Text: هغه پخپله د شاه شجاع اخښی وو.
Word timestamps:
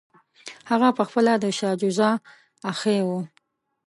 هغه 0.69 0.89
پخپله 0.97 1.33
د 1.39 1.45
شاه 1.57 1.75
شجاع 1.81 2.13
اخښی 2.69 2.99
وو. 3.07 3.19